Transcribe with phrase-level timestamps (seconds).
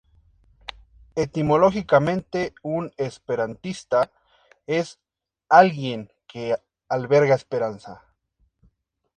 [1.13, 4.09] Etimológicamente un esperantista
[4.65, 4.97] es
[5.47, 6.55] "alguien que
[6.89, 8.01] alberga esperanza".